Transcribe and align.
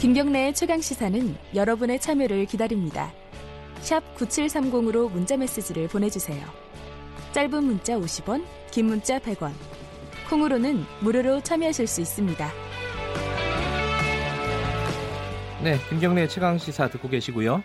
김경래의 0.00 0.54
최강 0.54 0.80
시사는 0.80 1.34
여러분의 1.54 1.98
참여를 1.98 2.44
기다립니다. 2.46 3.12
샵 3.80 4.02
9730으로 4.16 5.10
문자 5.10 5.36
메시지를 5.36 5.88
보내주세요. 5.88 6.44
짧은 7.32 7.64
문자 7.64 7.94
50원, 7.94 8.44
긴 8.70 8.86
문자 8.86 9.18
100원. 9.18 9.52
콩으로는 10.28 10.84
무료로 11.00 11.40
참여하실 11.42 11.86
수 11.86 12.00
있습니다. 12.00 12.50
네, 15.62 15.78
김경래 15.88 16.28
최강 16.28 16.58
시사 16.58 16.88
듣고 16.88 17.08
계시고요. 17.08 17.62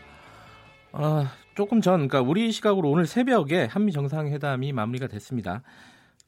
어, 0.94 1.26
조금 1.56 1.82
전, 1.82 2.08
그러니까 2.08 2.22
우리 2.22 2.52
시각으로 2.52 2.90
오늘 2.90 3.06
새벽에 3.06 3.66
한미 3.66 3.92
정상회담이 3.92 4.72
마무리가 4.72 5.08
됐습니다. 5.08 5.62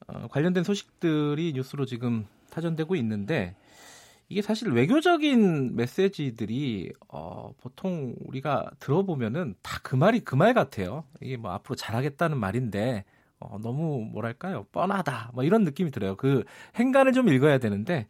어, 0.06 0.28
관련된 0.28 0.62
소식들이 0.64 1.52
뉴스로 1.54 1.86
지금 1.86 2.26
타전되고 2.50 2.94
있는데 2.96 3.54
이게 4.32 4.40
사실 4.40 4.70
외교적인 4.72 5.76
메시지들이 5.76 6.90
어, 7.08 7.52
보통 7.60 8.14
우리가 8.24 8.70
들어보면은 8.80 9.54
다 9.62 9.78
그 9.82 9.94
말이 9.94 10.20
그 10.20 10.36
말 10.36 10.54
같아요. 10.54 11.04
이게 11.20 11.36
뭐 11.36 11.50
앞으로 11.52 11.74
잘하겠다는 11.76 12.38
말인데 12.38 13.04
어, 13.40 13.58
너무 13.60 14.08
뭐랄까요 14.10 14.64
뻔하다 14.72 15.32
뭐 15.34 15.44
이런 15.44 15.64
느낌이 15.64 15.90
들어요. 15.90 16.16
그 16.16 16.44
행간을 16.76 17.12
좀 17.12 17.28
읽어야 17.28 17.58
되는데 17.58 18.06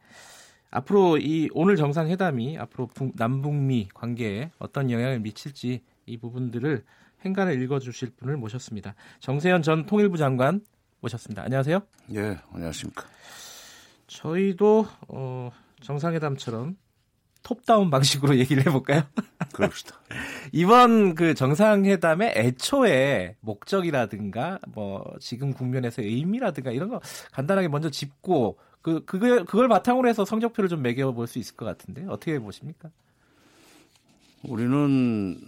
앞으로 0.70 1.18
이 1.18 1.48
오늘 1.54 1.74
정상회담이 1.76 2.56
앞으로 2.58 2.86
북, 2.94 3.14
남북미 3.16 3.88
관계에 3.92 4.52
어떤 4.60 4.90
영향을 4.92 5.18
미칠지 5.20 5.82
이 6.06 6.16
부분들을 6.18 6.84
행간을 7.24 7.60
읽어주실 7.62 8.12
분을 8.16 8.36
모셨습니다. 8.36 8.94
정세현 9.18 9.62
전 9.62 9.86
통일부 9.86 10.16
장관 10.18 10.60
모셨습니다. 11.00 11.42
안녕하세요. 11.42 11.80
예, 12.14 12.38
안녕하십니까. 12.52 13.04
저희도 14.06 14.86
어, 15.08 15.50
정상회담처럼 15.82 16.76
톱다운 17.42 17.90
방식으로 17.90 18.36
얘기를 18.38 18.64
해볼까요? 18.66 19.02
그럽시다. 19.52 19.96
이번 20.52 21.14
그 21.14 21.34
정상회담의 21.34 22.34
애초에 22.36 23.36
목적이라든가 23.40 24.60
뭐 24.68 25.04
지금 25.20 25.52
국면에서 25.52 26.02
의미라든가 26.02 26.70
이런 26.70 26.88
거 26.88 27.00
간단하게 27.32 27.68
먼저 27.68 27.90
짚고 27.90 28.58
그 28.80 29.04
그걸 29.04 29.44
그걸 29.44 29.68
바탕으로 29.68 30.08
해서 30.08 30.24
성적표를 30.24 30.68
좀 30.68 30.82
매겨 30.82 31.12
볼 31.12 31.26
수 31.26 31.38
있을 31.38 31.56
것 31.56 31.64
같은데 31.64 32.04
어떻게 32.08 32.38
보십니까? 32.38 32.90
우리는 34.44 35.40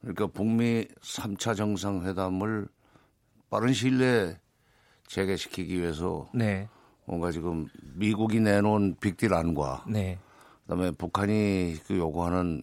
그러니까 0.00 0.26
북미 0.26 0.86
3차 1.00 1.56
정상회담을 1.56 2.66
빠른 3.50 3.72
시일 3.72 3.98
내에 3.98 4.36
재개시키기 5.06 5.78
위해서 5.80 6.28
네. 6.34 6.68
뭔가 7.12 7.30
지금 7.30 7.68
미국이 7.94 8.40
내놓은 8.40 8.96
빅딜 8.98 9.34
안과 9.34 9.84
네. 9.86 10.18
그다음에 10.62 10.92
북한이 10.92 11.76
그 11.86 11.98
요구하는 11.98 12.62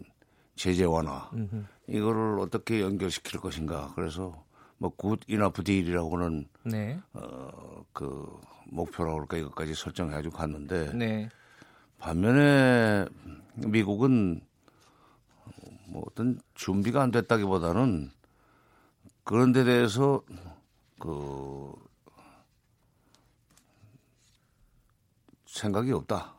제재 0.55 0.85
완화 0.85 1.29
음흠. 1.33 1.65
이거를 1.85 2.39
어떻게 2.39 2.81
연결시킬 2.81 3.39
것인가 3.39 3.91
그래서 3.93 4.43
뭐 4.79 4.89
good 4.89 5.19
enough 5.19 5.63
deal이라고는 5.63 6.47
네. 6.63 6.99
어그 7.13 8.39
목표라고 8.71 9.17
그럴까 9.17 9.37
이것까지 9.37 9.75
설정해 9.75 10.15
가지고 10.15 10.37
갔는데 10.37 10.93
네. 10.93 11.29
반면에 11.99 13.05
미국은 13.53 14.41
뭐 15.89 16.05
어떤 16.07 16.39
준비가 16.55 17.03
안 17.03 17.11
됐다기보다는 17.11 18.09
그런 19.23 19.51
데 19.51 19.63
대해서 19.63 20.23
그 20.97 21.71
생각이 25.59 25.91
없다. 25.91 26.33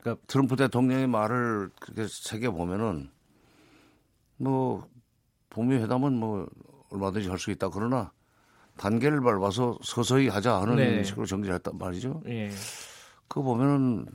그러니까 0.00 0.22
트럼프 0.26 0.56
대통령의 0.56 1.06
말을 1.06 1.70
그렇게 1.78 2.06
새겨 2.08 2.52
보면은 2.52 3.10
뭐 4.38 4.88
북미 5.50 5.76
회담은 5.76 6.14
뭐 6.14 6.48
얼마든지 6.90 7.28
할 7.28 7.38
수 7.38 7.50
있다 7.50 7.68
그러나 7.68 8.10
단계를 8.78 9.20
밟아서 9.20 9.78
서서히 9.82 10.28
하자 10.28 10.62
하는 10.62 10.76
네. 10.76 11.04
식으로 11.04 11.26
정리했단 11.26 11.76
말이죠. 11.76 12.22
예. 12.28 12.50
그거 13.28 13.42
보면은 13.42 14.06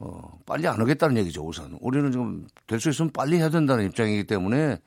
어, 0.00 0.38
빨리 0.46 0.66
안 0.66 0.80
하겠다는 0.80 1.16
얘기죠, 1.18 1.46
우선. 1.46 1.76
우리는 1.80 2.10
지금 2.10 2.46
될 2.66 2.80
수 2.80 2.90
있으면 2.90 3.12
빨리 3.12 3.36
해야 3.36 3.48
된다는 3.50 3.84
입장이기 3.86 4.24
때문에 4.24 4.78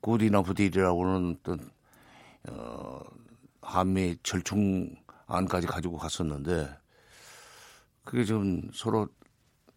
good 0.00 0.22
enough 0.22 0.54
deal이라고는 0.54 1.36
어떤 1.40 1.70
어, 2.48 3.00
한미 3.60 4.16
절충안까지 4.22 5.66
가지고 5.66 5.98
갔었는데 5.98 6.79
그게 8.04 8.24
지금 8.24 8.62
서로 8.72 9.08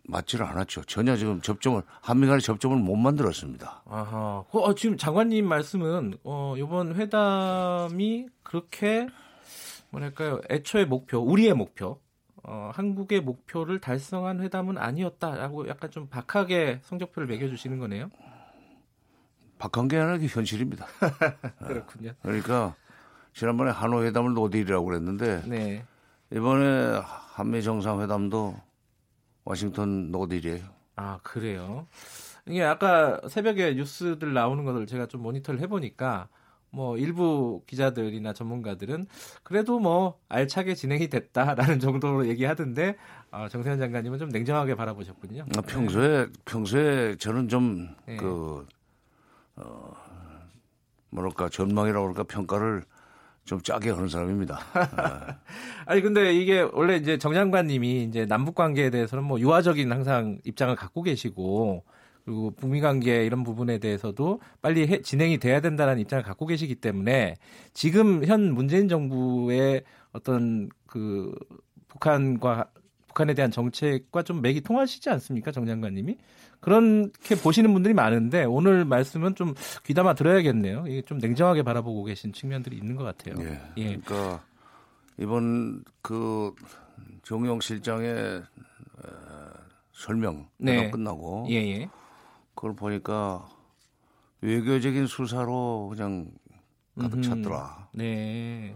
맞지를 0.06 0.46
않았죠. 0.46 0.84
전혀 0.84 1.16
지금 1.16 1.42
접점을 1.42 1.82
한미 2.02 2.28
간의 2.28 2.42
접점을 2.42 2.76
못 2.78 2.96
만들었습니다. 2.96 3.84
아하. 3.86 4.44
그, 4.52 4.60
어, 4.60 4.76
지금 4.76 4.98
장관님 4.98 5.48
말씀은 5.48 6.16
어, 6.24 6.56
이번 6.58 6.96
회담이 6.96 8.28
그렇게 8.44 9.08
뭐랄까요? 9.92 10.42
애초의 10.50 10.88
목표, 10.88 11.20
우리의 11.20 11.54
목표, 11.54 12.02
어, 12.44 12.72
한국의 12.74 13.22
목표를 13.22 13.80
달성한 13.80 14.42
회담은 14.42 14.78
아니었다라고 14.78 15.70
약간 15.70 15.92
좀 15.92 16.08
박하게 16.08 16.82
성적표를 16.84 17.28
매겨주시는 17.28 17.80
거네요. 17.80 18.10
박한 19.60 19.88
게 19.88 19.98
아니라 19.98 20.18
현실입니다. 20.28 20.86
그렇군요. 21.66 22.12
그러니까 22.22 22.76
지난번에 23.34 23.72
하노이 23.72 24.04
회담을 24.04 24.34
no 24.34 24.43
deal이라고 24.43 24.86
그랬는데 24.86 25.44
네. 25.48 25.86
이번에 26.32 27.00
한미 27.34 27.64
정상회담도 27.64 28.56
워싱턴 29.44 30.12
no 30.12 30.21
deal이에요. 30.21 30.64
아 30.96 31.20
그래요. 31.24 31.88
이게 32.48 32.62
아까 32.64 33.20
새벽에 33.28 33.74
뉴스들 33.74 34.34
나오는 34.34 34.64
것을 34.64 34.86
제가 34.86 35.08
좀 35.08 35.24
모니터를 35.24 35.60
해보니까 35.62 36.28
뭐 36.70 36.96
일부 36.98 37.64
기자들이나 37.66 38.34
전문가들은 38.34 39.08
그래도 39.42 39.80
뭐 39.80 40.20
알차게 40.30 40.76
진행이 40.76 41.08
됐다라는 41.10 41.80
정도로 41.82 42.28
얘기하던데 42.28 42.98
아, 43.32 43.50
정세현 43.50 43.80
장관님은 43.80 44.20
좀 44.20 44.30
냉정하게 44.30 44.76
바라보셨군요. 44.76 45.46
아, 45.58 45.62
평소에 45.62 46.28
평소에 46.46 47.16
저는 47.16 47.48
좀 47.50 47.96
네. 48.06 48.18
그 48.18 48.68
어, 49.56 49.92
뭐랄까 51.10 51.50
전망이라고 51.50 52.14
그럴까 52.14 52.24
평가를 52.32 52.84
좀 53.46 53.62
짜게 53.62 53.90
하는 53.92 54.08
사람입니다. 54.08 54.60
아, 54.74 55.38
아니 55.86 56.02
근데 56.02 56.34
이게 56.34 56.62
원래 56.62 56.96
이제 56.96 57.18
정 57.18 57.34
장관님이 57.34 58.04
이제 58.04 58.26
남북 58.26 58.56
관계에 58.56 58.90
대해서는 58.90 59.24
뭐 59.24 59.40
유화적인 59.40 59.92
항상 59.92 60.40
입장을 60.46 60.74
갖고 60.76 61.02
계시고 61.04 61.84
그리고 62.24 62.52
북미 62.52 62.80
관계 62.80 63.26
이런 63.26 63.44
부분에 63.44 63.80
대해서도 63.80 64.40
빨리 64.62 64.88
해- 64.88 65.02
진행이 65.02 65.40
돼야 65.40 65.60
된다는 65.60 66.00
입장을 66.00 66.24
갖고 66.24 66.46
계시기 66.46 66.76
때문에 66.76 67.36
지금 67.74 68.24
현 68.26 68.54
문재인 68.54 68.88
정부의 68.88 69.84
어떤 70.14 70.70
그 70.88 71.34
북한과 71.90 72.70
북한에 73.08 73.34
대한 73.34 73.52
정책과 73.52 74.24
좀 74.24 74.42
맥이 74.42 74.62
통하시지 74.62 75.10
않습니까, 75.10 75.52
정 75.52 75.66
장관님이? 75.66 76.18
그렇게 76.64 77.36
보시는 77.36 77.74
분들이 77.74 77.94
많은데 77.94 78.46
오늘 78.46 78.86
말씀은 78.86 79.36
좀 79.36 79.54
귀담아 79.86 80.14
들어야겠네요. 80.14 80.86
이게 80.88 81.02
좀 81.02 81.18
냉정하게 81.18 81.64
바라보고 81.64 82.06
계신 82.06 82.32
측면들이 82.32 82.78
있는 82.78 82.96
것 82.96 83.04
같아요. 83.04 83.36
예. 83.44 83.60
예. 83.78 83.98
그러니까 83.98 84.44
이번 85.18 85.84
그 86.02 86.54
정용 87.24 87.60
실장의 87.60 88.44
어, 89.04 89.10
설명 89.92 90.48
네. 90.58 90.86
가 90.86 90.92
끝나고 90.92 91.48
예, 91.50 91.56
예. 91.56 91.90
그걸 92.56 92.76
보니까 92.76 93.46
외교적인 94.42 95.08
수사로 95.08 95.90
그냥 95.94 96.32
가득. 97.00 97.22
찼더라. 97.22 97.90
네. 97.94 98.76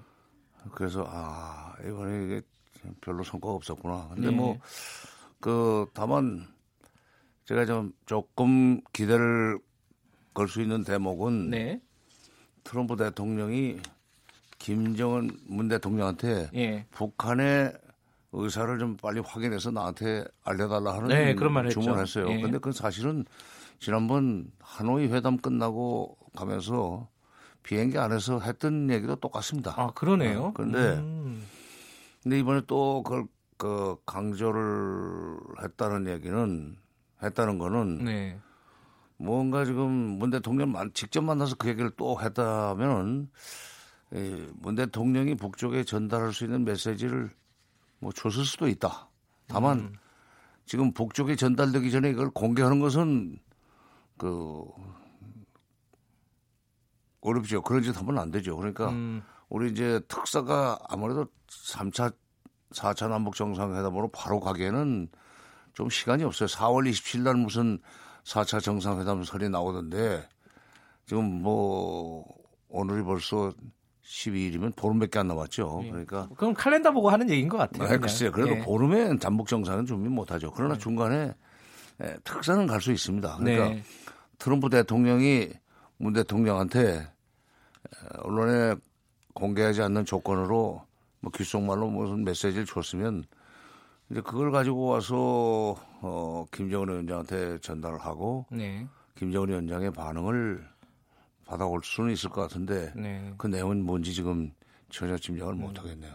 그래서 0.71 1.05
아 1.09 1.73
이번에 1.85 2.25
이게 2.25 2.41
별로 3.01 3.23
성과가 3.23 3.53
없었구나. 3.55 4.09
근데 4.13 4.29
네. 4.29 4.35
뭐그 4.35 5.87
다만 5.93 6.47
제가 7.47 7.65
좀 7.65 7.93
조금 8.05 8.81
기대를 8.93 9.59
걸 10.33 10.47
수 10.47 10.61
있는 10.61 10.83
대목은 10.83 11.49
네. 11.49 11.81
트럼프 12.63 12.95
대통령이 12.95 13.79
김정은 14.59 15.31
문 15.47 15.67
대통령한테 15.67 16.49
예. 16.53 16.85
북한의 16.91 17.73
의사를 18.33 18.77
좀 18.77 18.97
빨리 18.97 19.19
확인해서 19.19 19.71
나한테 19.71 20.25
알려달라 20.43 20.95
하는 20.95 21.07
네, 21.07 21.33
그런. 21.33 21.69
주문했어요. 21.69 22.29
예. 22.29 22.41
근데 22.41 22.59
그 22.59 22.71
사실은 22.71 23.25
지난번 23.79 24.51
하노이 24.59 25.07
회담 25.07 25.37
끝나고 25.37 26.17
가면서 26.35 27.07
비행기 27.63 27.97
안에서 27.97 28.39
했던 28.41 28.91
얘기도 28.91 29.15
똑같습니다. 29.15 29.73
아, 29.77 29.91
그러네요. 29.91 30.45
어, 30.45 30.51
그런데 30.53 30.97
음. 30.97 31.45
근데 32.21 32.37
이번에 32.39 32.61
또 32.67 33.01
그걸 33.03 33.25
그 33.57 33.95
강조를 34.05 35.37
했다는 35.63 36.11
얘기는 36.13 36.77
했다는 37.21 37.57
거는 37.57 38.05
네. 38.05 38.39
뭔가 39.17 39.65
지금 39.65 39.89
문 40.19 40.29
대통령 40.29 40.71
만- 40.71 40.91
직접 40.93 41.21
만나서 41.21 41.55
그 41.55 41.67
얘기를 41.69 41.89
또 41.97 42.21
했다면은 42.21 43.29
이문 44.13 44.75
대통령이 44.75 45.35
북쪽에 45.35 45.83
전달할 45.83 46.33
수 46.33 46.45
있는 46.45 46.63
메시지를 46.63 47.29
뭐 47.99 48.11
줬을 48.11 48.45
수도 48.45 48.67
있다. 48.67 49.09
다만 49.47 49.79
음. 49.79 49.93
지금 50.65 50.93
북쪽에 50.93 51.35
전달되기 51.35 51.89
전에 51.91 52.09
이걸 52.11 52.29
공개하는 52.29 52.79
것은 52.79 53.39
그 54.17 54.63
어렵죠. 57.21 57.61
그런 57.61 57.81
짓 57.83 57.97
하면 57.97 58.17
안 58.19 58.31
되죠. 58.31 58.55
그러니까 58.55 58.89
음. 58.89 59.23
우리 59.49 59.71
이제 59.71 59.99
특사가 60.07 60.79
아무래도 60.89 61.25
3차, 61.49 62.13
4차 62.71 63.09
남북 63.09 63.35
정상회담으로 63.35 64.09
바로 64.09 64.39
가기에는 64.39 65.09
좀 65.77 65.91
시간이 65.91 66.23
없어요. 66.23 66.47
4월 66.47 66.89
27일 66.89 67.21
날 67.21 67.35
무슨 67.35 67.77
4차 68.23 68.63
정상회담 68.63 69.23
설이 69.23 69.47
나오던데 69.47 70.27
지금 71.05 71.23
뭐 71.43 72.25
오늘이 72.67 73.03
벌써 73.03 73.53
12일이면 74.03 74.75
보름밖에 74.75 75.19
안 75.19 75.27
남았죠. 75.27 75.81
예. 75.83 75.91
그러니까 75.91 76.29
그럼 76.35 76.55
칼렌더 76.55 76.91
보고 76.93 77.11
하는 77.11 77.29
얘기인 77.29 77.47
것 77.47 77.57
같아요. 77.57 77.87
네, 77.87 77.97
글쎄요. 77.99 78.31
그래도 78.31 78.55
예. 78.55 78.63
보름에 78.63 79.19
잠복 79.19 79.47
정상은 79.47 79.85
준비 79.85 80.09
못하죠. 80.09 80.51
그러나 80.51 80.73
네. 80.73 80.79
중간에 80.79 81.35
예, 82.01 82.17
특사는 82.23 82.65
갈 82.65 82.81
수 82.81 82.91
있습니다. 82.91 83.37
그러니까 83.37 83.69
네. 83.69 83.83
트럼프 84.39 84.69
대통령이 84.69 85.51
문 85.97 86.13
대통령한테 86.13 87.07
언론에 88.23 88.73
공개하지 89.35 89.83
않는 89.83 90.05
조건으로 90.05 90.81
뭐 91.19 91.31
귓속말로 91.31 91.87
무슨 91.91 92.23
메시지를 92.23 92.65
줬으면 92.65 93.25
이제 94.09 94.21
그걸 94.21 94.51
가지고 94.51 94.85
와서 94.85 95.75
어 96.01 96.45
김정은 96.51 96.89
위원장한테 96.89 97.59
전달을 97.59 97.99
하고 97.99 98.45
네. 98.49 98.87
김정은 99.15 99.49
위원장의 99.49 99.91
반응을 99.91 100.65
받아올 101.45 101.81
수는 101.83 102.13
있을 102.13 102.29
것 102.29 102.41
같은데 102.41 102.91
네. 102.95 103.33
그 103.37 103.47
내용은 103.47 103.83
뭔지 103.83 104.13
지금 104.13 104.51
전혀 104.89 105.17
짐작을 105.17 105.57
네. 105.57 105.61
못 105.61 105.79
하겠네요. 105.79 106.13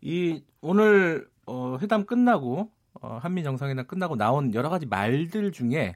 이 0.00 0.42
오늘 0.60 1.28
어, 1.46 1.78
회담 1.80 2.04
끝나고 2.04 2.70
어, 3.00 3.18
한미 3.22 3.44
정상회담 3.44 3.86
끝나고 3.86 4.16
나온 4.16 4.52
여러 4.54 4.68
가지 4.68 4.86
말들 4.86 5.52
중에 5.52 5.94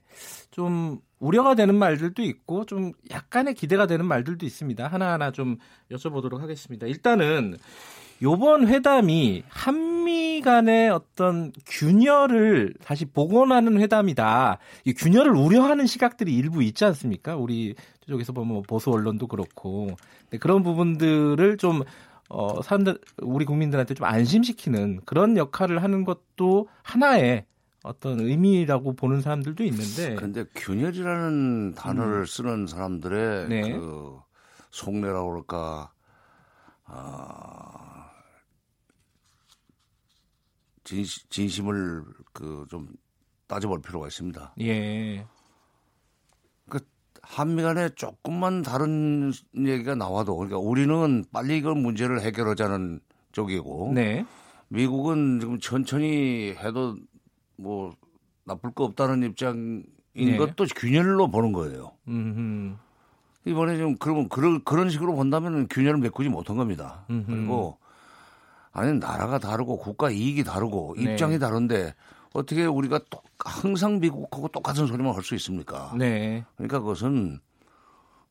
좀 0.50 1.00
우려가 1.18 1.54
되는 1.54 1.74
말들도 1.74 2.22
있고 2.22 2.64
좀 2.64 2.92
약간의 3.10 3.54
기대가 3.54 3.86
되는 3.86 4.04
말들도 4.06 4.46
있습니다. 4.46 4.86
하나하나 4.86 5.32
좀 5.32 5.56
여쭤보도록 5.90 6.38
하겠습니다. 6.38 6.86
일단은 6.86 7.56
요번 8.22 8.68
회담이 8.68 9.44
한 9.48 9.91
미 10.42 10.44
간의 10.44 10.90
어떤 10.90 11.52
균열을 11.66 12.74
다시 12.84 13.04
복원하는 13.04 13.80
회담이다. 13.80 14.58
이 14.84 14.92
균열을 14.92 15.32
우려하는 15.36 15.86
시각들이 15.86 16.34
일부 16.34 16.64
있지 16.64 16.84
않습니까? 16.84 17.36
우리 17.36 17.76
쪽에서 18.08 18.32
보면 18.32 18.52
뭐 18.52 18.62
보수 18.62 18.90
언론도 18.90 19.28
그렇고 19.28 19.96
그런 20.40 20.64
부분들을 20.64 21.56
좀 21.58 21.82
어, 22.28 22.60
사람들, 22.60 22.98
우리 23.18 23.44
국민들한테 23.44 23.94
좀 23.94 24.04
안심시키는 24.04 25.02
그런 25.04 25.36
역할을 25.36 25.82
하는 25.82 26.04
것도 26.04 26.68
하나의 26.82 27.44
어떤 27.84 28.20
의미라고 28.20 28.94
보는 28.94 29.20
사람들도 29.20 29.62
있는데. 29.64 30.14
그런데 30.16 30.44
균열이라는 30.56 31.74
단어를 31.74 32.20
음. 32.20 32.24
쓰는 32.24 32.66
사람들의 32.66 33.48
네. 33.48 33.72
그 33.72 34.18
속내라고 34.70 35.28
그럴까, 35.28 35.90
아, 36.86 37.91
진심, 40.92 41.22
진심 41.30 41.68
을 41.70 42.04
그 42.32 42.66
좀 42.68 42.88
따져볼 43.46 43.80
필요가 43.82 44.06
있습니다. 44.06 44.54
예. 44.60 45.26
한미 47.24 47.62
간에 47.62 47.88
조금만 47.90 48.62
다른 48.62 49.32
얘기가 49.56 49.94
나와도 49.94 50.36
그러니까 50.36 50.58
우리는 50.58 51.24
빨리 51.32 51.58
이걸 51.58 51.76
문제를 51.76 52.20
해결하자는 52.20 52.98
쪽이고 53.30 53.92
네. 53.94 54.26
미국은 54.68 55.38
지금 55.38 55.60
천천히 55.60 56.52
해도 56.58 56.96
뭐 57.56 57.94
나쁠 58.44 58.72
거 58.72 58.84
없다는 58.84 59.22
입장인 59.22 59.84
네. 60.16 60.36
것도 60.36 60.64
균열로 60.74 61.30
보는 61.30 61.52
거예요. 61.52 61.92
음흠. 62.08 62.74
이번에 63.44 63.76
좀 63.78 63.96
그러면 63.98 64.28
그런 64.28 64.64
그런 64.64 64.90
식으로 64.90 65.14
본다면 65.14 65.68
균열을 65.68 66.00
메꾸지 66.00 66.28
못한 66.28 66.56
겁니다. 66.56 67.06
음흠. 67.08 67.26
그리고 67.30 67.78
아니 68.72 68.98
나라가 68.98 69.38
다르고 69.38 69.78
국가 69.78 70.10
이익이 70.10 70.44
다르고 70.44 70.96
네. 70.98 71.12
입장이 71.12 71.34
네. 71.34 71.38
다른데 71.38 71.94
어떻게 72.32 72.64
우리가 72.64 73.00
또 73.10 73.20
항상 73.38 74.00
미국하고 74.00 74.48
똑같은 74.48 74.86
소리만 74.86 75.14
할 75.14 75.22
수 75.22 75.34
있습니까? 75.34 75.92
네. 75.96 76.44
그러니까 76.56 76.80
그것은 76.80 77.40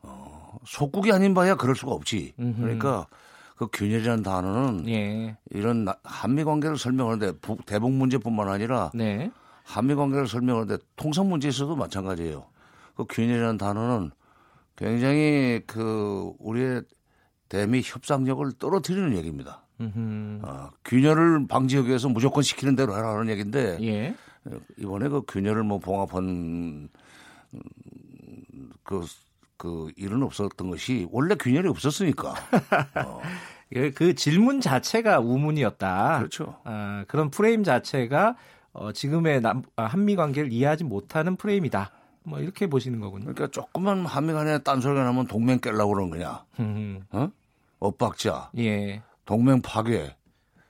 어, 0.02 0.58
속국이 0.66 1.12
아닌 1.12 1.34
바야 1.34 1.56
그럴 1.56 1.76
수가 1.76 1.92
없지. 1.92 2.34
음흠. 2.40 2.62
그러니까 2.62 3.08
그 3.56 3.68
균열이라는 3.72 4.24
단어는 4.24 4.90
예. 4.90 5.38
이런 5.52 5.86
한미 6.04 6.44
관계를 6.44 6.78
설명하는데 6.78 7.34
대북 7.68 7.92
문제뿐만 7.92 8.48
아니라 8.50 8.90
네. 8.96 9.30
한미 9.64 9.94
관계를 9.94 10.28
설명하는데 10.28 10.84
통상 10.96 11.30
문제에서도 11.30 11.76
마찬가지예요. 11.76 12.46
그 12.96 13.06
균열이라는 13.08 13.58
단어는 13.60 14.12
굉장히 14.76 15.62
그 15.68 16.34
우리의 16.40 16.82
대미 17.50 17.82
협상력을 17.84 18.52
떨어뜨리는 18.54 19.16
얘기입니다. 19.18 19.61
어, 20.44 20.70
균열을 20.86 21.48
방지하기 21.48 21.88
위해서 21.88 22.10
무조건 22.10 22.44
시키는 22.44 22.76
대로 22.76 22.94
하라는 22.94 23.30
얘기인데 23.30 23.78
예. 23.82 24.16
이번에 24.78 25.08
그 25.10 25.22
균열을 25.28 25.64
뭐 25.64 25.80
봉합한 25.80 26.90
그, 28.84 29.06
그 29.58 29.92
일은 29.96 30.24
없었던 30.24 30.70
것이 30.70 31.08
원래 31.12 31.36
균열이 31.36 31.68
없었으니까. 31.68 32.34
어. 33.06 33.22
그 33.96 34.16
질문 34.16 34.60
자체가 34.60 35.20
우문이었다. 35.20 36.18
그렇죠. 36.18 36.58
아, 36.66 37.06
그런 37.08 37.30
프레임 37.30 37.64
자체가 37.64 38.36
어, 38.74 38.92
지금의 38.92 39.42
남, 39.42 39.64
아, 39.76 39.86
한미 39.86 40.16
관계를 40.16 40.52
이해하지 40.52 40.84
못하는 40.84 41.36
프레임이다. 41.36 41.92
뭐 42.24 42.40
이렇게 42.40 42.68
보시는 42.68 43.00
거군요. 43.00 43.34
그러니까 43.34 43.48
조금만 43.48 44.06
한미 44.06 44.34
간에 44.34 44.60
딴소리가 44.60 45.04
나면 45.04 45.28
동맹 45.28 45.60
깰라고 45.60 45.94
그러는 45.94 46.10
거냐. 46.12 46.46
어? 47.12 47.32
엇박자. 47.80 48.52
예. 48.58 49.02
동맹 49.26 49.62
파괴 49.62 50.16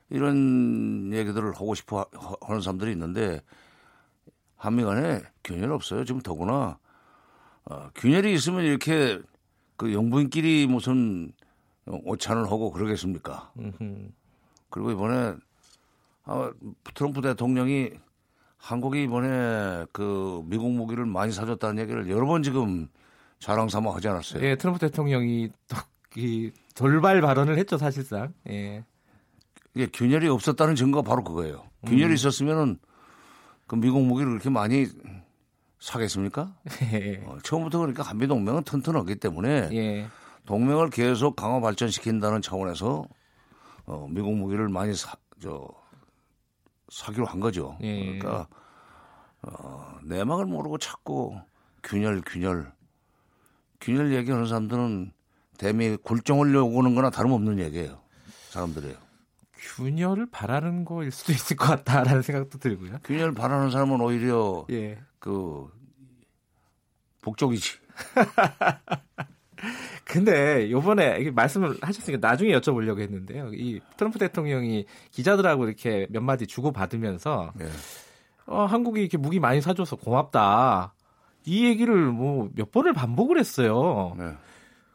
이런 0.09 1.11
얘기들을 1.13 1.53
하고 1.53 1.73
싶어 1.73 2.05
하는 2.41 2.61
사람들이 2.61 2.91
있는데 2.91 3.41
한미 4.55 4.83
간에 4.83 5.21
균열 5.43 5.71
없어요. 5.71 6.05
지금 6.05 6.21
더구나 6.21 6.77
어, 7.65 7.89
균열이 7.95 8.33
있으면 8.33 8.63
이렇게 8.63 9.19
그 9.77 9.93
영부인끼리 9.93 10.67
무슨 10.67 11.31
오찬을 11.85 12.45
하고 12.45 12.71
그러겠습니까? 12.71 13.51
그리고 14.69 14.91
이번에 14.91 15.35
아, 16.23 16.51
트럼프 16.93 17.21
대통령이 17.21 17.91
한국이 18.57 19.03
이번에 19.03 19.85
그 19.91 20.43
미국 20.45 20.71
무기를 20.71 21.05
많이 21.05 21.31
사줬다는 21.31 21.81
얘기를 21.81 22.09
여러 22.09 22.27
번 22.27 22.43
지금 22.43 22.87
자랑 23.39 23.69
삼아 23.69 23.95
하지 23.95 24.07
않았어요. 24.07 24.43
예, 24.43 24.55
트럼프 24.55 24.79
대통령이 24.79 25.49
이 26.15 26.51
돌발 26.75 27.21
발언을 27.21 27.57
했죠 27.57 27.77
사실상. 27.77 28.33
예. 28.49 28.83
이게 29.73 29.87
균열이 29.87 30.27
없었다는 30.27 30.75
증거가 30.75 31.07
바로 31.07 31.23
그거예요. 31.23 31.63
균열이 31.85 32.11
음. 32.11 32.13
있었으면은 32.13 32.79
그 33.67 33.75
미국 33.75 34.03
무기를 34.03 34.31
그렇게 34.31 34.49
많이 34.49 34.87
사겠습니까? 35.79 36.53
예. 36.93 37.23
어, 37.25 37.37
처음부터 37.43 37.79
그러니까 37.79 38.03
한미 38.03 38.27
동맹은 38.27 38.63
튼튼하기 38.63 39.15
때문에 39.15 39.69
예. 39.71 40.07
동맹을 40.45 40.89
계속 40.89 41.35
강화 41.35 41.59
발전시킨다는 41.59 42.41
차원에서 42.41 43.05
어, 43.85 44.07
미국 44.09 44.35
무기를 44.35 44.67
많이 44.69 44.93
사, 44.93 45.15
저, 45.41 45.67
사기로 46.89 47.25
한 47.25 47.39
거죠. 47.39 47.77
예. 47.81 48.17
그러니까 48.17 48.47
어, 49.41 49.97
내막을 50.03 50.45
모르고 50.45 50.77
자꾸 50.77 51.35
균열, 51.83 52.21
균열, 52.25 52.71
균열 53.79 54.13
얘기하는 54.13 54.45
사람들은 54.45 55.13
대미 55.61 55.95
굴종을 55.95 56.51
요구하는 56.55 56.95
거나 56.95 57.11
다름없는 57.11 57.59
얘기예요. 57.59 57.99
사람들이에요. 58.49 58.95
균열을 59.53 60.25
바라는 60.31 60.85
거일 60.85 61.11
수도 61.11 61.33
있을 61.33 61.55
것 61.55 61.67
같다라는 61.67 62.23
생각도 62.23 62.57
들고요. 62.57 62.97
균열을 63.03 63.35
바라는 63.35 63.69
사람은 63.69 64.01
오히려 64.01 64.65
예. 64.71 64.97
그 65.19 65.67
복족이지. 67.21 67.77
근데 70.03 70.71
요번에 70.71 71.29
말씀을 71.29 71.77
하셨으니까 71.79 72.27
나중에 72.27 72.53
여쭤보려고 72.53 72.99
했는데요. 72.99 73.51
이 73.53 73.79
트럼프 73.97 74.17
대통령이 74.17 74.87
기자들하고 75.11 75.67
이렇게 75.67 76.07
몇 76.09 76.21
마디 76.21 76.47
주고받으면서 76.47 77.53
네. 77.55 77.67
어, 78.47 78.65
한국이 78.65 78.99
이렇게 78.99 79.17
무기 79.19 79.39
많이 79.39 79.61
사줘서 79.61 79.97
고맙다. 79.97 80.95
이 81.45 81.65
얘기를 81.67 82.07
뭐 82.07 82.49
몇 82.55 82.71
번을 82.71 82.93
반복을 82.93 83.37
했어요. 83.37 84.15
네. 84.17 84.35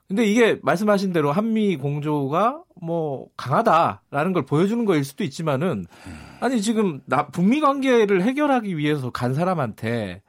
근데 0.09 0.25
이게 0.25 0.59
말씀하신 0.63 1.13
대로 1.13 1.33
한미 1.33 1.77
공조가 1.77 2.63
뭐 2.81 3.29
강하다라는 3.37 4.33
걸 4.33 4.45
보여주는 4.45 4.85
거일 4.85 5.05
수도 5.05 5.25
있지만은 5.25 5.87
아니 6.41 6.63
지금 6.63 7.01
나 7.07 7.27
북미 7.27 7.61
관계를 7.61 8.23
해결하기 8.23 8.77
위해서 8.79 9.11
간 9.11 9.35
사람한테 9.35 10.23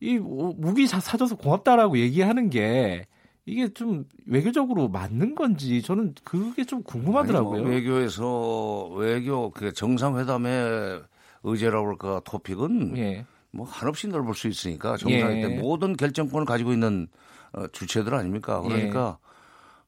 이 0.00 0.18
무기 0.18 0.86
사줘서 0.86 1.36
고맙다라고 1.36 1.98
얘기하는 1.98 2.50
게 2.50 3.06
이게 3.46 3.72
좀 3.72 4.04
외교적으로 4.26 4.88
맞는 4.88 5.34
건지 5.34 5.80
저는 5.80 6.14
그게 6.22 6.64
좀 6.64 6.82
궁금하더라고요. 6.82 7.62
뭐 7.62 7.70
외교에서 7.70 8.88
외교 8.94 9.50
그 9.50 9.72
정상회담에 9.72 11.00
의제라고 11.44 11.88
할까 11.88 12.20
토픽은 12.24 12.98
예. 12.98 13.24
뭐 13.50 13.64
한없이 13.66 14.06
넓을 14.06 14.34
수 14.34 14.48
있으니까 14.48 14.98
정상회 14.98 15.40
때 15.40 15.54
예. 15.54 15.58
모든 15.58 15.96
결정권을 15.96 16.44
가지고 16.44 16.72
있는 16.72 17.08
어, 17.12 17.37
주체들 17.72 18.14
아닙니까? 18.14 18.60
그러니까 18.60 19.18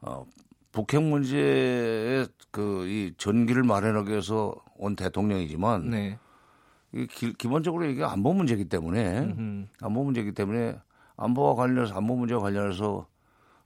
어, 0.01 0.27
북핵 0.73 1.03
문제에 1.03 2.27
그 2.51 2.85
이 2.87 3.15
전기를 3.17 3.63
마련하기 3.63 4.11
위해서 4.11 4.55
온 4.77 4.97
대통령이지만 4.97 5.91
네. 5.91 6.19
이 6.93 7.07
기, 7.07 7.33
기본적으로 7.35 7.85
이게 7.85 8.03
안보 8.03 8.33
문제이기 8.33 8.69
때문에 8.69 9.21
음흠. 9.21 9.67
안보 9.81 10.03
문제이기 10.05 10.33
때문에 10.33 10.77
안보와 11.17 11.55
관련해서 11.55 11.95
안보 11.95 12.17
문제와 12.17 12.41
관련해서 12.41 13.07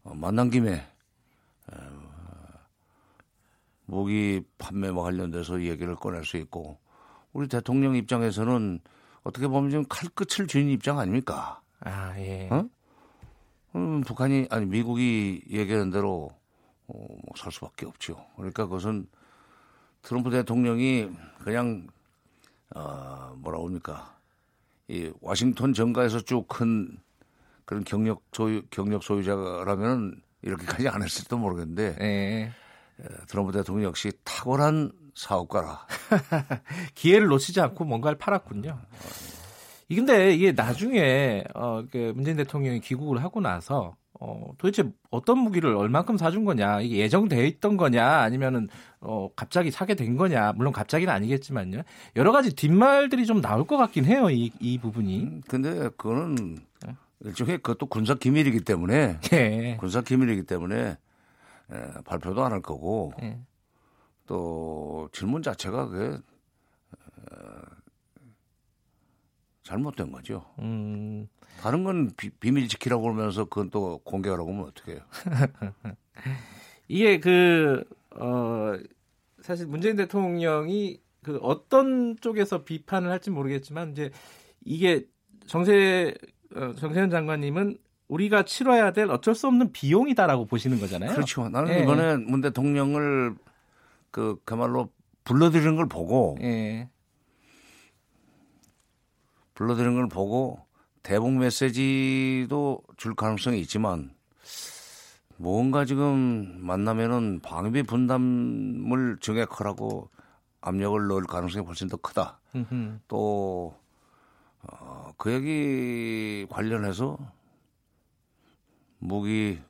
어, 0.02 0.14
만난 0.14 0.50
김에 0.50 0.87
어, 1.73 1.76
무기 3.87 4.42
판매와 4.58 5.02
관련돼서 5.02 5.62
얘기를 5.62 5.94
꺼낼 5.94 6.25
수 6.25 6.37
있고 6.37 6.78
우리 7.32 7.49
대통령 7.49 7.96
입장에서는 7.96 8.80
어떻게 9.23 9.49
보면 9.49 9.70
지금 9.70 9.84
칼끝을 9.88 10.46
쥔 10.46 10.68
입장 10.68 10.99
아닙니까? 10.99 11.62
아, 11.80 12.14
예. 12.18 12.49
어? 12.50 12.68
음, 13.75 14.02
북한이 14.02 14.49
아니 14.50 14.66
미국이 14.66 15.43
얘기하는 15.50 15.90
대로 15.90 16.31
어, 16.87 17.07
뭐살 17.26 17.52
수밖에 17.52 17.87
없죠. 17.87 18.25
그러니까 18.37 18.64
그것은 18.64 19.07
트럼프 20.02 20.31
대통령이 20.31 21.09
그냥 21.43 21.87
어, 22.75 23.35
뭐라 23.38 23.59
합니까? 23.59 24.14
이 24.88 25.11
워싱턴 25.21 25.73
정가에서 25.73 26.21
쭉 26.21 26.47
큰 26.49 26.99
그런 27.64 27.85
경력 27.85 28.23
소유 28.33 28.62
경력 28.71 29.02
소유자라면 29.02 30.21
이렇게까지 30.43 30.88
안 30.88 31.02
했을지도 31.02 31.38
모르겠는데 31.38 31.97
예. 32.00 32.52
트럼프 33.28 33.52
대통령 33.52 33.88
역시 33.88 34.12
탁월한 34.25 34.93
사업가라. 35.14 35.87
기회를 36.95 37.28
놓치지 37.28 37.61
않고 37.61 37.85
뭔가를 37.85 38.19
팔았군요. 38.19 38.78
이 38.78 39.34
근데 39.88 40.35
이게 40.35 40.53
나중에 40.53 41.45
어, 41.55 41.85
그 41.91 42.12
문재인 42.14 42.37
대통령이 42.37 42.81
귀국을 42.81 43.23
하고 43.23 43.41
나서 43.41 43.97
어, 44.21 44.53
도대체 44.59 44.88
어떤 45.11 45.38
무기를 45.38 45.75
얼만큼 45.75 46.17
사준 46.17 46.45
거냐 46.45 46.81
이게 46.81 46.99
예정돼 46.99 47.47
있던 47.49 47.76
거냐 47.76 48.07
아니면은 48.07 48.69
어, 49.00 49.29
갑자기 49.35 49.71
사게 49.71 49.95
된 49.95 50.17
거냐 50.17 50.53
물론 50.53 50.73
갑자기는 50.73 51.12
아니겠지만요 51.12 51.83
여러 52.17 52.33
가지 52.33 52.55
뒷말들이 52.55 53.26
좀 53.26 53.41
나올 53.41 53.67
것 53.67 53.76
같긴 53.76 54.05
해요 54.05 54.31
이, 54.31 54.50
이 54.61 54.79
부분이 54.79 55.23
음, 55.25 55.43
근데 55.49 55.88
그거는 55.97 56.59
일종의 57.21 57.59
그것도 57.59 57.87
군사 57.87 58.14
기밀이기 58.14 58.61
때문에 58.61 59.19
예. 59.33 59.76
군사 59.81 60.00
기밀이기 60.03 60.45
때문에 60.45 60.97
에, 61.73 61.76
발표도 62.05 62.45
안 62.45 62.53
할 62.53 62.61
거고 62.62 63.12
예. 63.23 63.38
또 64.26 65.09
질문 65.12 65.43
자체가 65.43 65.88
그게 65.88 66.17
어, 66.17 67.37
잘못된 69.64 70.12
거죠. 70.12 70.44
음, 70.61 71.26
다른 71.61 71.85
건 71.85 72.11
비, 72.16 72.30
밀 72.52 72.68
지키라고 72.68 73.02
그러면서 73.02 73.47
그건 73.47 73.71
또 73.71 73.99
공개하라고 74.04 74.52
하면 74.52 74.66
어떻게 74.66 74.92
해요? 74.92 75.00
이게 76.87 77.18
그 77.18 77.83
어, 78.11 78.75
사실 79.40 79.66
문재인 79.66 79.97
대통령이 79.97 81.00
그 81.23 81.38
어떤 81.42 82.16
쪽에서 82.21 82.64
비판을 82.64 83.11
할지 83.11 83.30
모르겠지만 83.30 83.92
이제 83.92 84.11
이게 84.64 85.06
정세 85.47 86.14
어, 86.54 86.75
정세현 86.75 87.11
장관님은 87.11 87.78
우리가 88.09 88.44
치러야 88.44 88.92
될 88.92 89.11
어쩔 89.11 89.35
수 89.35 89.47
없는 89.47 89.73
비용이다라고 89.73 90.44
보시는 90.44 90.78
거잖아요. 90.78 91.12
그렇죠. 91.12 91.49
나는 91.49 91.73
예. 91.73 91.83
이번에 91.83 92.18
문 92.18 92.42
대통령을 92.42 93.35
그 94.11 94.37
그말로 94.44 94.90
불러들이는 95.25 95.76
걸 95.76 95.88
보고 95.88 96.37
예. 96.42 96.90
불러들이는 99.54 99.94
걸 99.94 100.08
보고 100.08 100.64
대북 101.02 101.32
메시지도 101.32 102.82
줄 102.96 103.14
가능성이 103.14 103.61
있지만 103.61 104.14
뭔가 105.37 105.84
지금 105.84 106.58
만나면은 106.61 107.40
방위비 107.40 107.82
분담을 107.84 109.18
정액하라고 109.20 110.11
압력을 110.61 111.06
넣을 111.08 111.25
가능성이 111.25 111.64
훨씬 111.66 111.88
더 111.88 111.96
크다. 111.99 112.40
음흠. 112.54 113.00
또, 113.08 113.76
어, 114.62 115.12
그 115.18 115.32
얘기 115.32 116.46
관련해서 116.49 117.18
무기 118.99 119.61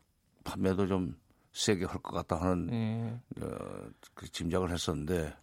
판매도 0.44 0.86
좀 0.86 1.16
세게 1.52 1.86
할 1.86 1.98
것 2.02 2.12
같다 2.14 2.36
하는 2.40 2.68
예. 2.72 3.42
어, 3.44 3.88
그 4.14 4.28
짐작을 4.30 4.70
했었는데 4.70 5.34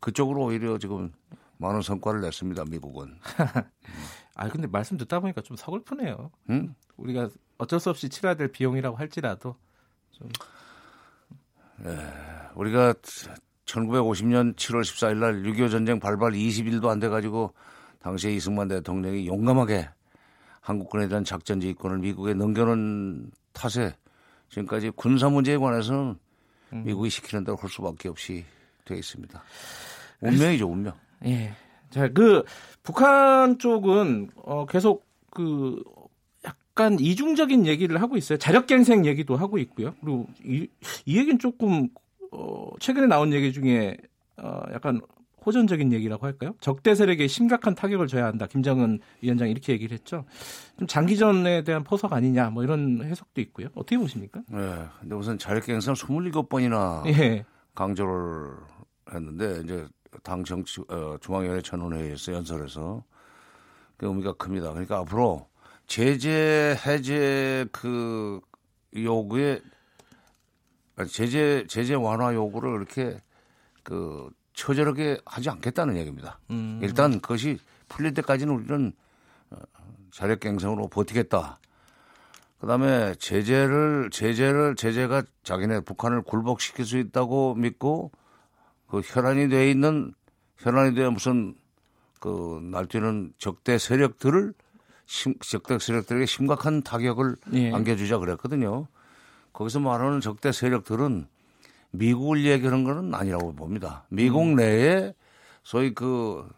그쪽으로 0.00 0.44
오히려 0.44 0.78
지금 0.78 1.12
많은 1.58 1.82
성과를 1.82 2.20
냈습니다. 2.20 2.64
미국은. 2.70 3.16
아 4.36 4.48
근데 4.48 4.66
말씀 4.66 4.96
듣다 4.96 5.20
보니까 5.20 5.40
좀 5.42 5.56
서글프네요. 5.56 6.30
응? 6.50 6.74
우리가 6.96 7.28
어쩔 7.58 7.78
수 7.78 7.90
없이 7.90 8.08
치러야 8.08 8.34
될 8.34 8.48
비용이라고 8.48 8.96
할지라도 8.96 9.56
우리가 12.54 12.94
1950년 13.66 14.54
7월 14.56 14.80
14일 14.82 15.16
날 15.18 15.42
6.25 15.42 15.70
전쟁 15.70 16.00
발발 16.00 16.32
20일도 16.32 16.88
안 16.88 17.00
돼 17.00 17.08
가지고 17.08 17.52
당시에 18.00 18.32
이승만 18.34 18.68
대통령이 18.68 19.26
용감하게 19.26 19.88
한국군에 20.60 21.08
대한 21.08 21.24
작전 21.24 21.60
지휘권을 21.60 21.98
미국에 21.98 22.34
넘겨놓은 22.34 23.30
탓에 23.52 23.94
지금까지 24.50 24.90
군사 24.90 25.28
문제에 25.28 25.56
관해서는 25.56 26.16
미국이 26.70 27.08
시키는 27.10 27.44
대로 27.44 27.56
할 27.56 27.70
수밖에 27.70 28.08
없이 28.08 28.44
되어 28.84 28.96
있습니다. 28.98 29.42
운명이죠, 30.20 30.66
운명. 30.68 30.92
예. 31.24 31.52
자, 31.90 32.08
그 32.08 32.44
북한 32.82 33.58
쪽은 33.58 34.30
어 34.36 34.66
계속 34.66 35.04
그 35.30 35.82
약간 36.44 36.98
이중적인 36.98 37.66
얘기를 37.66 38.00
하고 38.02 38.16
있어요. 38.16 38.38
자력갱생 38.38 39.06
얘기도 39.06 39.36
하고 39.36 39.58
있고요. 39.58 39.94
그리고 40.00 40.26
이, 40.44 40.68
이 41.06 41.18
얘기는 41.18 41.38
조금 41.38 41.88
어 42.32 42.70
최근에 42.80 43.06
나온 43.06 43.32
얘기 43.32 43.52
중에 43.52 43.96
어 44.36 44.62
약간 44.72 45.00
호전적인 45.46 45.92
얘기라고 45.92 46.26
할까요? 46.26 46.54
적대 46.60 46.94
세력에 46.94 47.26
심각한 47.26 47.74
타격을 47.74 48.06
줘야 48.06 48.26
한다. 48.26 48.46
김정은 48.46 48.98
위원장이 49.20 49.50
이렇게 49.50 49.72
얘기를 49.72 49.94
했죠. 49.94 50.24
좀 50.78 50.86
장기전에 50.86 51.64
대한 51.64 51.84
포석 51.84 52.12
아니냐 52.12 52.50
뭐 52.50 52.64
이런 52.64 53.02
해석도 53.04 53.40
있고요. 53.42 53.68
어떻게 53.74 53.98
보십니까? 53.98 54.42
네. 54.48 54.84
근데 55.00 55.14
우선 55.14 55.38
자력갱생 55.38 55.94
27번이나 55.94 57.06
예. 57.06 57.44
강조를 57.74 58.56
했는데 59.12 59.60
이제 59.62 59.86
당 60.22 60.44
정치 60.44 60.80
어, 60.88 61.16
중앙위원회 61.20 61.62
전원회의에서 61.62 62.32
연설에서 62.32 63.04
그 63.96 64.06
의미가 64.06 64.34
큽니다. 64.34 64.70
그러니까 64.70 64.98
앞으로 64.98 65.48
제재 65.86 66.78
해제 66.86 67.66
그 67.72 68.40
요구에 68.96 69.60
제재 71.10 71.66
제재 71.68 71.94
완화 71.94 72.32
요구를 72.34 72.76
이렇게 72.76 73.20
그 73.82 74.30
처절하게 74.54 75.20
하지 75.26 75.50
않겠다는 75.50 75.96
얘기입니다. 75.96 76.38
음. 76.50 76.78
일단 76.82 77.20
그것이 77.20 77.58
풀릴 77.88 78.14
때까지는 78.14 78.54
우리는 78.54 78.92
어, 79.50 79.56
자력갱생으로 80.12 80.88
버티겠다. 80.88 81.58
그다음에 82.60 83.14
제재를 83.16 84.08
제재를 84.10 84.74
제재가 84.76 85.24
자기네 85.42 85.80
북한을 85.80 86.22
굴복시킬 86.22 86.86
수 86.86 86.96
있다고 86.96 87.54
믿고 87.56 88.10
그 88.88 89.00
혈안이 89.04 89.48
돼 89.48 89.70
있는 89.70 90.12
혈안이 90.58 90.94
돼 90.94 91.08
무슨 91.08 91.54
그 92.20 92.60
날뛰는 92.62 93.34
적대 93.38 93.78
세력들을 93.78 94.54
심, 95.06 95.34
적대 95.40 95.78
세력들에게 95.78 96.26
심각한 96.26 96.82
타격을 96.82 97.36
예. 97.52 97.72
안겨주자 97.72 98.18
그랬거든요. 98.18 98.86
거기서 99.52 99.80
말하는 99.80 100.20
적대 100.20 100.50
세력들은 100.52 101.26
미국을 101.90 102.44
얘기하는 102.44 102.84
거는 102.84 103.14
아니라고 103.14 103.54
봅니다. 103.54 104.04
미국 104.08 104.42
음. 104.42 104.56
내에 104.56 105.14
소위 105.62 105.94
그, 105.94 106.48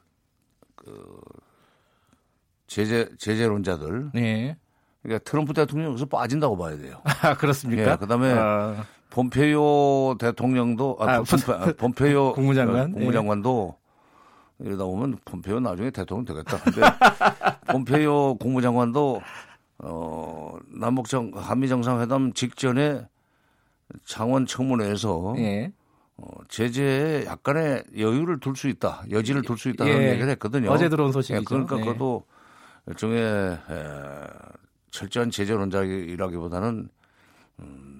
그 0.74 1.20
제재 2.66 3.08
제재론자들 3.18 4.10
네. 4.14 4.56
그러니까 5.02 5.22
트럼프 5.30 5.52
대통령 5.52 5.90
여기서 5.90 6.06
빠진다고 6.06 6.56
봐야 6.56 6.76
돼요. 6.76 7.00
아, 7.22 7.34
그렇습니까? 7.34 7.92
예, 7.92 7.96
그다음에 7.96 8.32
아, 8.32 8.84
폼페이오 9.10 10.16
대통령도 10.18 10.96
아, 11.00 11.16
아, 11.16 11.22
폼페, 11.76 12.12
아, 12.14 12.32
국무장관? 12.34 12.90
어, 12.90 12.94
국무장관도 12.94 13.76
이러다 14.60 14.84
보면 14.84 15.18
폼페이오 15.24 15.60
나중에 15.60 15.90
대통령 15.90 16.24
되겠다. 16.24 16.58
근데 16.58 16.80
폼페이오 17.72 18.36
국무장관도 18.36 19.20
어 19.78 20.56
남북정 20.68 21.32
한미 21.34 21.68
정상회담 21.68 22.32
직전에 22.32 23.06
창원 24.04 24.46
청문회에서 24.46 25.34
예. 25.38 25.72
어, 26.16 26.26
제재에 26.48 27.26
약간의 27.26 27.84
여유를 27.98 28.40
둘 28.40 28.56
수 28.56 28.68
있다, 28.68 29.04
여지를 29.10 29.42
둘 29.42 29.58
수 29.58 29.68
있다는 29.68 29.92
예. 29.92 30.10
얘기를 30.12 30.30
했거든요. 30.30 30.70
어제 30.70 30.88
들어온 30.88 31.12
소식이죠. 31.12 31.40
예, 31.40 31.44
그러니까 31.44 31.76
네. 31.76 31.82
그것도 31.84 32.24
일종의 32.86 33.20
에, 33.22 33.58
철저한 34.90 35.30
제재론자이라기보다는 35.30 36.88
음, 37.58 37.95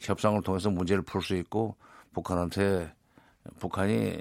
협상을 0.00 0.40
통해서 0.42 0.70
문제를 0.70 1.02
풀 1.02 1.22
수 1.22 1.34
있고 1.36 1.76
북한한테 2.12 2.92
북한이 3.58 4.18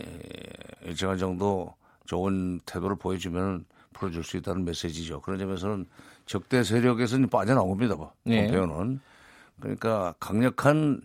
일정한 0.84 1.18
정도 1.18 1.74
좋은 2.06 2.60
태도를 2.66 2.96
보여주면 2.98 3.66
풀어줄 3.94 4.24
수 4.24 4.38
있다는 4.38 4.66
메시지죠. 4.66 5.22
그런 5.22 5.40
점에서는 5.40 5.86
적대 6.26 6.64
세력에서는 6.64 7.30
빠져나옵니다. 7.30 7.96
네. 8.24 8.46
폼페오는 8.46 9.00
그러니까 9.60 10.14
강력한 10.20 11.02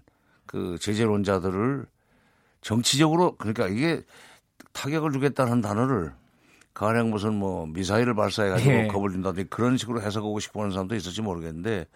그 0.46 0.76
제재론자들을 0.78 1.86
정치적으로 2.60 3.36
그러니까 3.36 3.68
이게 3.68 4.02
타격을 4.72 5.12
주겠다는 5.12 5.60
단어를 5.60 6.12
가령 6.74 7.10
무슨 7.10 7.34
뭐 7.34 7.66
미사일을 7.66 8.14
발사해가지고 8.14 8.70
예. 8.70 8.86
겁을 8.86 9.10
준다든지 9.10 9.50
그런 9.50 9.76
식으로 9.76 10.00
해석하고 10.00 10.40
싶어 10.40 10.60
하는 10.60 10.72
사람도 10.72 10.94
있을지 10.94 11.20
모르겠는데 11.20 11.86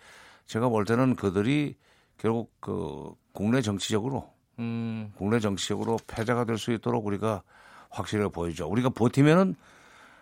제가 0.47 0.69
볼 0.69 0.85
때는 0.85 1.17
그들이 1.17 1.77
결국 2.19 2.53
그 2.61 3.13
국내 3.33 3.61
정치적으로 3.61 4.33
음. 4.59 5.13
국내 5.17 5.39
정치적으로 5.41 5.99
패자가 6.07 6.45
될 6.45 6.57
수 6.59 6.73
있도록 6.73 7.07
우리가 7.07 7.43
확실하게 7.91 8.31
보여줘. 8.31 8.67
우리가 8.67 8.91
버티면은 8.91 9.55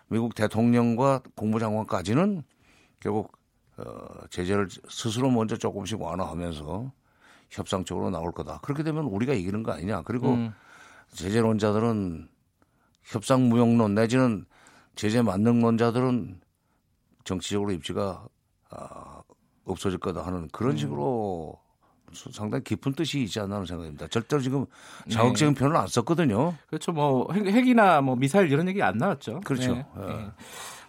미국 0.07 0.35
대통령과 0.35 1.21
국무장관까지는 1.35 2.43
결국 2.99 3.31
어, 3.77 3.83
제재를 4.29 4.69
스스로 4.89 5.29
먼저 5.29 5.57
조금씩 5.57 6.01
완화하면서 6.01 6.91
협상 7.49 7.83
쪽으로 7.83 8.09
나올 8.09 8.31
거다. 8.31 8.59
그렇게 8.61 8.83
되면 8.83 9.05
우리가 9.05 9.33
이기는 9.33 9.63
거 9.63 9.71
아니냐. 9.71 10.03
그리고 10.03 10.33
음. 10.33 10.53
제재론자들은 11.13 12.29
협상 13.03 13.49
무용론 13.49 13.95
내지는 13.95 14.45
제재 14.95 15.21
만능론자들은 15.21 16.41
정치적으로 17.23 17.71
입지가 17.71 18.27
아, 18.69 19.21
없어질 19.65 19.99
거다 19.99 20.25
하는 20.25 20.47
그런 20.49 20.71
음. 20.73 20.77
식으로 20.77 21.59
상당히 22.13 22.63
깊은 22.63 22.93
뜻이 22.93 23.23
있지 23.23 23.39
않나 23.39 23.55
하는 23.55 23.65
생각입니다. 23.65 24.07
절대로 24.07 24.41
지금 24.41 24.65
자극적인 25.09 25.53
네. 25.53 25.59
표현을 25.59 25.77
안 25.77 25.87
썼거든요. 25.87 26.55
그렇죠. 26.67 26.91
뭐 26.91 27.31
핵, 27.33 27.67
이나뭐 27.67 28.15
미사일 28.15 28.51
이런 28.51 28.67
얘기 28.67 28.81
안 28.81 28.97
나왔죠. 28.97 29.41
그렇죠. 29.43 29.73
네. 29.73 29.85
네. 29.97 30.27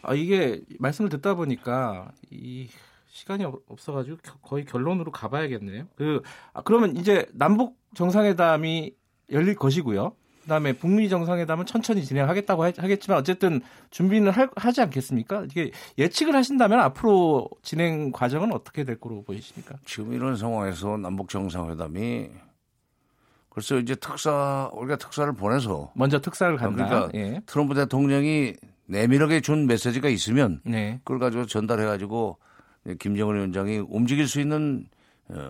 아, 0.03 0.15
이게 0.15 0.61
말씀을 0.79 1.11
듣다 1.11 1.35
보니까 1.35 2.13
이 2.31 2.69
시간이 3.09 3.45
없어가지고 3.45 4.19
거의 4.43 4.65
결론으로 4.65 5.11
가봐야겠네요. 5.11 5.89
그 5.97 6.23
아, 6.53 6.63
그러면 6.63 6.97
이제 6.97 7.27
남북 7.33 7.79
정상회담이 7.95 8.95
열릴 9.33 9.57
것이고요. 9.57 10.15
그다음에 10.47 10.73
북미 10.73 11.09
정상회담은 11.09 11.67
천천히 11.67 12.05
진행하겠다고 12.05 12.65
하겠지만 12.65 13.19
어쨌든 13.19 13.61
준비는 13.91 14.31
할, 14.31 14.49
하지 14.55 14.81
않겠습니까? 14.81 15.45
이게 15.47 15.73
예측을 15.99 16.37
하신다면 16.37 16.79
앞으로 16.81 17.51
진행 17.63 18.13
과정은 18.13 18.53
어떻게 18.53 18.85
될 18.85 18.99
거로 19.01 19.23
보이십니까? 19.25 19.75
지금 19.85 20.13
이런 20.13 20.37
상황에서 20.37 20.97
남북 20.99 21.29
정상회담이 21.31 22.29
글쎄 23.49 23.79
이제 23.79 23.97
특사 23.97 24.71
우리가 24.73 24.97
특사를 24.97 25.33
보내서 25.33 25.91
먼저 25.97 26.21
특사를 26.21 26.57
간다. 26.57 26.87
그러니까 26.87 27.19
예. 27.19 27.41
트럼프 27.47 27.75
대통령이 27.75 28.55
내밀하게 28.87 29.41
준 29.41 29.67
메시지가 29.67 30.09
있으면 30.09 30.61
네. 30.65 31.01
그걸 31.03 31.19
가지고 31.19 31.47
전달해 31.47 31.85
가지고 31.85 32.39
김정은 33.01 33.35
위원장이 33.35 33.79
움직일 33.89 34.29
수 34.29 34.41
있는 34.41 34.87
어, 35.29 35.41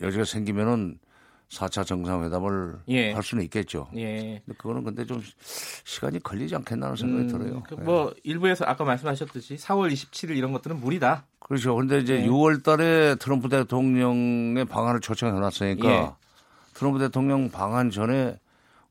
여지가 0.00 0.24
생기면은 0.24 0.98
4차 1.54 1.86
정상회담을 1.86 2.76
예. 2.88 3.12
할 3.12 3.22
수는 3.22 3.44
있겠죠. 3.44 3.88
예. 3.96 4.42
근데 4.44 4.56
그거는 4.58 4.84
근데 4.84 5.04
좀 5.04 5.22
시간이 5.84 6.20
걸리지 6.22 6.54
않겠나는 6.56 6.96
생각이 6.96 7.22
음, 7.22 7.28
들어요. 7.28 7.62
그 7.68 7.74
뭐 7.76 8.12
예. 8.16 8.20
일부에서 8.24 8.64
아까 8.66 8.84
말씀하셨듯이 8.84 9.56
4월 9.56 9.92
27일 9.92 10.36
이런 10.36 10.52
것들은 10.52 10.80
무리다. 10.80 11.24
그렇죠. 11.40 11.74
그런데 11.74 11.98
이제 11.98 12.22
예. 12.22 12.26
6월 12.26 12.62
달에 12.62 13.16
트럼프 13.16 13.48
대통령의 13.48 14.64
방안을 14.64 15.00
초청해 15.00 15.38
놨으니까 15.38 15.88
예. 15.88 16.10
트럼프 16.74 16.98
대통령 16.98 17.50
방안 17.50 17.90
전에 17.90 18.38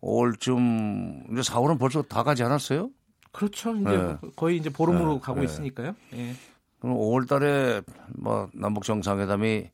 5월쯤 0.01 1.31
이제 1.31 1.41
4월은 1.51 1.79
벌써 1.79 2.01
다 2.01 2.23
가지 2.23 2.43
않았어요? 2.43 2.89
그렇죠. 3.31 3.75
이제 3.75 3.89
네. 3.89 4.15
거의 4.35 4.57
이제 4.57 4.69
보름으로 4.69 5.13
네. 5.15 5.19
가고 5.21 5.39
네. 5.39 5.45
있으니까요. 5.45 5.95
예. 6.13 6.35
그럼 6.83 6.97
5월 6.97 7.29
달에 7.29 7.81
뭐 8.09 8.49
남북 8.53 8.83
정상회담이 8.83 9.69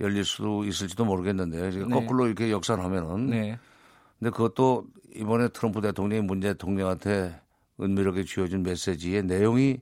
열릴 0.00 0.24
수도 0.24 0.64
있을지도 0.64 1.04
모르겠는데 1.04 1.70
네. 1.70 1.84
거꾸로 1.84 2.26
이렇게 2.26 2.50
역산하면은 2.50 3.26
네. 3.26 3.58
근데 4.18 4.30
그것도 4.30 4.86
이번에 5.14 5.48
트럼프 5.48 5.82
대통령이 5.82 6.22
문 6.22 6.40
대통령한테 6.40 7.38
은밀하게 7.78 8.24
쥐어준 8.24 8.62
메시지의 8.62 9.24
내용이 9.24 9.76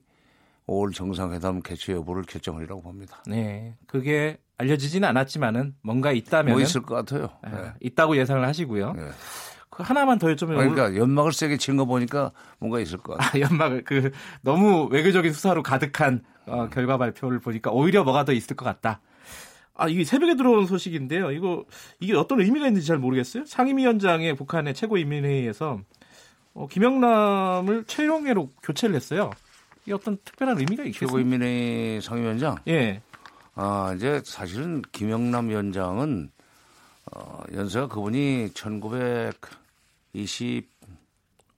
5월 0.67 0.93
정상회담 0.93 1.61
개최 1.61 1.93
여부를 1.93 2.23
결정하리라고 2.23 2.81
봅니다. 2.81 3.23
네. 3.27 3.77
그게 3.87 4.37
알려지지는 4.57 5.07
않았지만은 5.07 5.75
뭔가 5.83 6.11
있다면 6.11 6.51
뭐 6.51 6.61
있을 6.61 6.81
것 6.81 6.95
같아요. 6.95 7.29
아, 7.43 7.49
네. 7.49 7.73
있다고 7.79 8.17
예상을 8.17 8.45
하시고요. 8.45 8.91
네. 8.91 9.09
그 9.75 9.81
하나만 9.81 10.19
더 10.19 10.27
여쭤보면 10.27 10.55
그러니까 10.57 10.95
연막을 10.95 11.33
세게 11.33 11.57
친 11.57 11.77
거 11.77 11.85
보니까 11.85 12.31
뭔가 12.59 12.79
있을 12.79 12.99
것 12.99 13.17
같아요. 13.17 13.43
아, 13.45 13.49
연막을 13.49 13.83
그 13.83 14.11
너무 14.41 14.87
외교적인 14.91 15.33
수사로 15.33 15.63
가득한 15.63 16.23
어, 16.45 16.69
결과 16.69 16.97
발표를 16.99 17.39
보니까 17.39 17.71
오히려 17.71 18.03
뭐가 18.03 18.23
더 18.25 18.33
있을 18.33 18.55
것 18.55 18.65
같다. 18.65 19.01
아, 19.75 19.87
이게 19.87 20.03
새벽에 20.03 20.35
들어온 20.35 20.67
소식인데요. 20.67 21.31
이거 21.31 21.65
이게 21.99 22.13
어떤 22.15 22.39
의미가 22.41 22.67
있는지 22.67 22.85
잘 22.85 22.99
모르겠어요. 22.99 23.45
상임위원장의 23.45 24.35
북한의 24.35 24.75
최고인민회의에서 24.75 25.79
어, 26.53 26.67
김영남을 26.67 27.85
최용해로 27.87 28.51
교체를 28.61 28.95
했어요. 28.95 29.31
이게 29.85 29.93
어떤 29.95 30.17
특별한 30.23 30.59
의미가 30.59 30.83
있겠어요? 30.83 31.07
최고인민회의 31.07 31.99
상임위원장? 31.99 32.57
예. 32.67 33.01
아, 33.55 33.93
이제 33.95 34.21
사실은 34.23 34.83
김영남 34.91 35.49
위원장은 35.49 36.29
어, 37.11 37.41
연세가 37.53 37.87
그분이 37.87 38.51
1920 40.13 40.71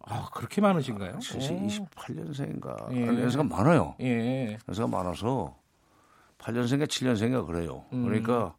아, 0.08 0.30
그렇게 0.34 0.62
많으신가요? 0.62 1.18
28년생인가. 1.18 2.94
예. 2.96 3.08
연세가 3.08 3.44
많아요. 3.44 3.96
예. 4.02 4.58
연세가 4.68 4.88
많아서 4.88 5.58
8년생인가 6.38 6.86
7년생인가 6.86 7.46
그래요. 7.48 7.86
음. 7.91 8.04
그러니까 8.06 8.56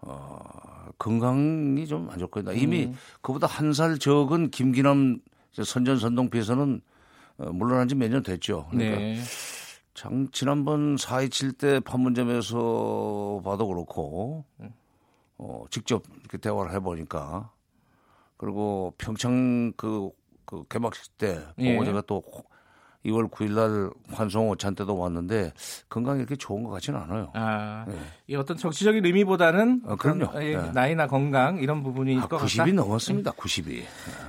어, 0.00 0.88
건강이 0.98 1.86
좀 1.86 2.08
안 2.10 2.18
좋거든요. 2.18 2.54
이미 2.56 2.86
음. 2.86 2.96
그보다 3.20 3.46
한 3.46 3.72
살 3.74 3.98
적은 3.98 4.50
김기남 4.50 5.18
선전선동 5.52 6.30
비에서는 6.30 6.80
어, 7.38 7.52
물러난 7.52 7.86
지 7.88 7.94
몇 7.94 8.08
년 8.10 8.22
됐죠. 8.22 8.66
그러니까 8.70 8.96
네. 8.98 9.20
장, 9.92 10.28
지난번 10.32 10.96
4.27 10.96 11.58
때 11.58 11.80
판문점에서 11.80 13.42
봐도 13.44 13.66
그렇고 13.68 14.44
어, 15.36 15.64
직접 15.70 16.02
이렇게 16.20 16.38
대화를 16.38 16.72
해보니까 16.72 17.50
그리고 18.36 18.94
평창 18.98 19.72
그, 19.76 20.10
그 20.44 20.64
개막식 20.68 21.18
때 21.18 21.40
예. 21.58 21.72
보고 21.72 21.84
제가 21.84 22.02
또 22.02 22.22
2월 23.04 23.30
9일 23.30 23.52
날 23.54 23.90
환송 24.12 24.48
오찬 24.50 24.74
때도 24.74 24.98
왔는데 24.98 25.52
건강이 25.88 26.18
이렇게 26.18 26.34
좋은 26.36 26.64
것 26.64 26.70
같지는 26.70 27.00
않아요. 27.00 27.30
아, 27.34 27.84
네. 27.88 27.96
이 28.26 28.34
어떤 28.34 28.56
정치적인 28.56 29.04
의미보다는 29.04 29.82
어, 29.84 29.96
그럼요. 29.96 30.32
건, 30.32 30.42
예, 30.42 30.56
네. 30.56 30.70
나이나 30.72 31.06
건강 31.06 31.58
이런 31.58 31.82
부분이 31.82 32.18
아, 32.18 32.26
것 32.26 32.38
90이 32.40 32.58
같다. 32.58 32.72
넘었습니다. 32.72 33.32
90이. 33.32 33.84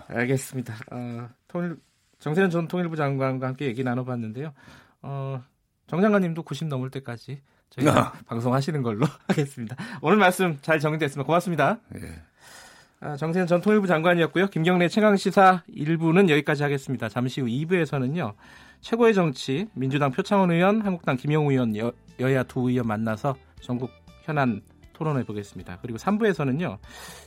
알겠습니다. 0.09 0.75
어, 0.91 1.27
통일 1.47 1.77
정세현 2.19 2.49
전 2.51 2.67
통일부 2.67 2.95
장관과 2.95 3.47
함께 3.47 3.65
얘기 3.65 3.83
나눠봤는데요. 3.83 4.53
어, 5.01 5.41
정 5.87 6.01
장관님도 6.01 6.43
90 6.43 6.67
넘을 6.67 6.91
때까지 6.91 7.41
저희가 7.71 7.99
아. 7.99 8.11
방송하시는 8.27 8.81
걸로 8.83 9.05
하겠습니다. 9.27 9.75
오늘 10.01 10.17
말씀 10.17 10.57
잘 10.61 10.79
정리됐습니다. 10.79 11.25
고맙습니다. 11.25 11.79
예. 11.95 12.21
아, 12.99 13.15
정세현 13.15 13.45
전 13.45 13.61
통일부 13.61 13.85
장관이었고요. 13.85 14.47
김경래 14.47 14.87
최강시사 14.87 15.63
1부는 15.69 16.29
여기까지 16.29 16.63
하겠습니다. 16.63 17.09
잠시 17.09 17.41
후 17.41 17.47
2부에서는요. 17.47 18.33
최고의 18.81 19.13
정치 19.13 19.67
민주당 19.75 20.11
표창원 20.11 20.49
의원, 20.49 20.81
한국당 20.81 21.15
김영우 21.15 21.51
의원 21.51 21.77
여, 21.77 21.91
여야 22.19 22.41
두 22.41 22.69
의원 22.69 22.87
만나서 22.87 23.35
전국 23.61 23.91
현안 24.23 24.61
토론해 24.93 25.25
보겠습니다. 25.25 25.77
그리고 25.83 25.99
3부에서는요. 25.99 26.79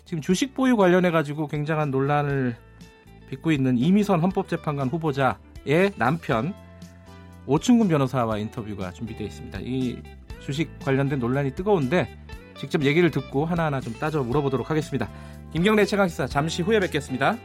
지금 0.04 0.20
주식 0.20 0.54
보유 0.54 0.76
관련해 0.76 1.12
가지고 1.12 1.46
굉장한 1.46 1.92
논란을 1.92 2.56
빚고 3.28 3.52
있는 3.52 3.78
이미선 3.78 4.18
헌법재판관 4.18 4.88
후보자의 4.88 5.92
남편 5.96 6.52
오충근 7.46 7.87
변호사와 7.87 8.38
인터뷰가 8.38 8.90
준비되어 8.90 9.24
있습니다. 9.24 9.61
이 9.62 10.02
주식 10.40 10.76
관련된 10.80 11.20
논란이 11.20 11.54
뜨거운데 11.54 12.18
직접 12.59 12.83
얘기를 12.83 13.11
듣고 13.11 13.46
하나하나 13.46 13.80
좀 13.80 13.94
따져 13.94 14.22
물어보도록 14.24 14.68
하겠습니다. 14.68 15.09
김경래 15.52 15.84
최강시사 15.84 16.28
잠시 16.28 16.62
후에 16.62 16.78
뵙겠습니다. 16.78 17.36